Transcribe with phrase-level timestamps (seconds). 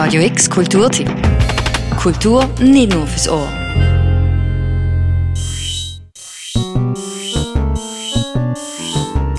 [0.00, 1.10] Radio X Kulturtipp.
[2.00, 3.48] Kultur nicht nur fürs Ohr.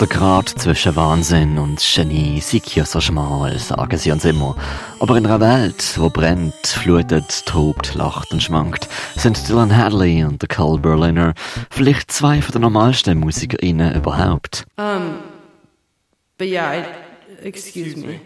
[0.01, 4.57] Der Grad zwischen Wahnsinn und Genie sei ja so schmal, sagen sie uns immer.
[4.99, 10.41] Aber in einer Welt, wo brennt, flutet, tobt, lacht und schwankt, sind Dylan Hadley und
[10.41, 11.35] der Carl Berliner
[11.69, 14.65] vielleicht zwei von den normalsten MusikerInnen überhaupt.
[14.77, 15.19] Um,
[16.37, 16.83] but yeah, I,
[17.45, 18.19] excuse me.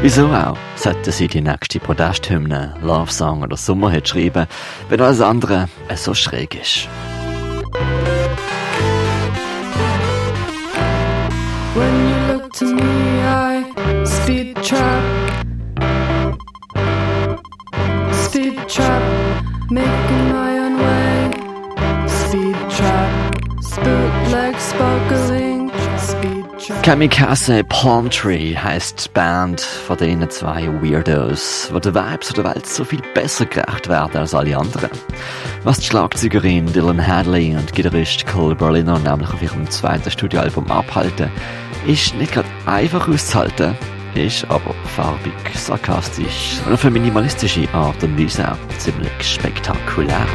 [0.00, 4.46] Wieso auch sollten sie die nächste Protesthymne, Love Song oder Sommerhit schreiben,
[4.88, 6.88] wenn alles andere so schräg ist?
[11.74, 13.64] When you look to me, I
[14.06, 15.02] speed trap.
[18.12, 19.02] Speed trap,
[19.68, 21.30] making my own way.
[22.06, 23.10] Speed trap,
[23.82, 25.37] bootleg sparkling.
[26.88, 32.82] Kamikaze Palm Tree die Band von diesen zwei Weirdos, wo der Vibes der Welt so
[32.82, 34.88] viel besser gerecht werden als alle anderen.
[35.64, 41.30] Was die Schlagzeugerin Dylan Hadley und Gitarrist Cole Berliner nämlich auf ihrem zweiten Studioalbum abhalten,
[41.86, 43.76] ist nicht gerade einfach auszuhalten,
[44.14, 50.26] ist aber farbig, sarkastisch und auf eine minimalistische Art und Weise auch ziemlich spektakulär.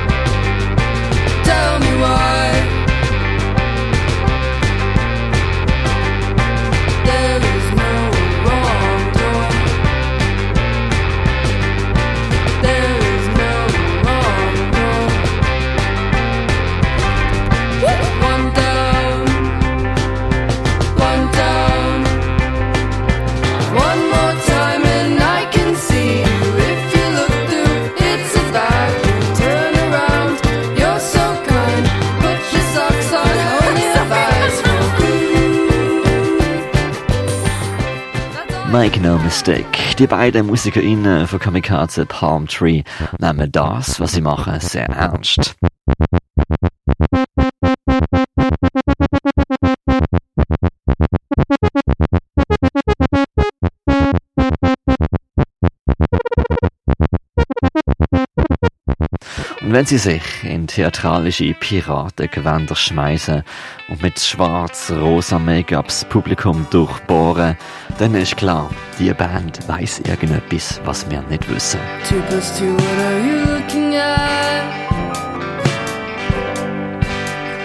[38.74, 42.82] Make no mistake, die beiden MusikerInnen von Kamikaze Palm Tree
[43.20, 45.56] nehmen das, was sie machen, sehr ernst.
[59.72, 63.44] Wenn sie sich in theatralische Piratengewänder schmeißen
[63.88, 67.58] und mit schwarz-rosa Make-up das Publikum durchbohren,
[67.98, 68.70] dann ist klar,
[69.00, 71.80] die Band weiß irgendetwas, was wir nicht wissen.
[72.10, 74.84] Two plus two, what are you looking at?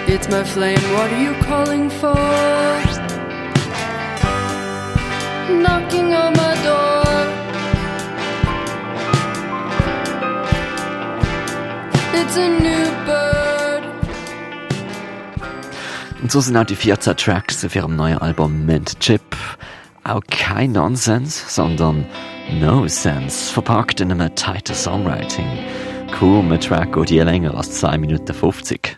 [0.07, 2.15] It's my flame, what are you calling for?
[5.49, 6.48] Knocking on my
[16.21, 19.21] Und so sind auch die 14 Tracks auf ihrem neuen Album Mint Chip
[20.03, 22.05] auch kein Nonsens, sondern
[22.59, 25.47] No Sense, verpackt in einem tighten Songwriting.
[26.17, 28.88] Kaum ein Track geht je länger als 2 Minuten 50.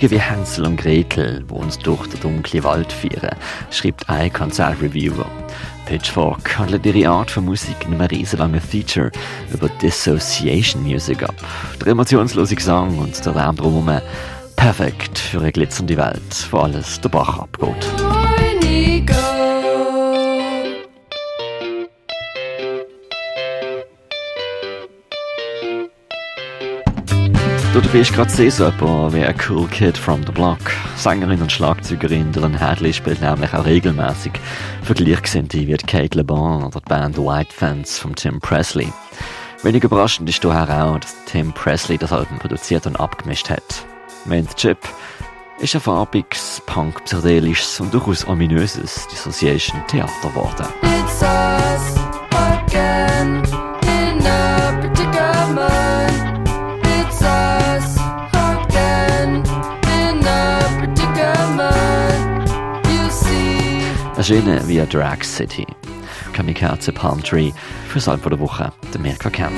[0.00, 3.30] sind wie Hänsel und Gretel, die uns durch den dunklen Wald führen,
[3.70, 5.26] schreibt ein Konzertreviewer.
[5.86, 9.10] Pitchfork handelt ihre Art von Musik in einem riesenlangen Feature
[9.52, 11.34] über Dissociation Music ab.
[11.80, 14.00] Der emotionslose Gesang und der Lärm drumherum
[14.56, 17.86] perfekt für eine glitzernde Welt, wo alles der Bach abgeht.
[27.76, 30.58] Du dabei ist gerade sehr jemand wie ein Cool Kid from the Block.
[30.96, 34.32] Sängerin und Schlagzeugerin Dylan Hadley spielt nämlich auch regelmäßig
[34.82, 38.90] für Gleichgesinnte wie Kate LeBon oder die Band White Fans von Tim Presley.
[39.62, 43.84] Wenig überraschend ist daher auch, dass Tim Presley das Album produziert und abgemischt hat.
[44.24, 44.78] Mint Chip
[45.58, 50.66] ist ein farbiges, punk-psychedelisches und durchaus ominöses Dissociation-Theater geworden.
[64.16, 65.66] erschienen uh, via Drag City.
[66.32, 67.52] Kamikaze Palm Tree
[67.88, 69.52] für das Album der Woche, der Mirka kennt.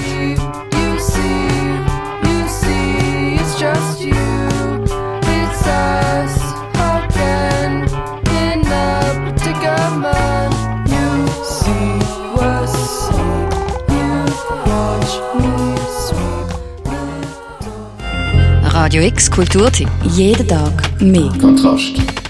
[18.89, 19.89] Radio X Kulturtipp.
[20.05, 21.31] Jeden Tag mehr.
[21.41, 22.28] Kontrast.